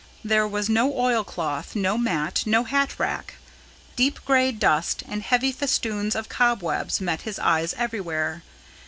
[0.23, 3.35] There was no oil cloth, no mat, no hat rack.
[3.95, 8.41] Deep grey dust and heavy festoons of cobwebs met his eyes everywhere.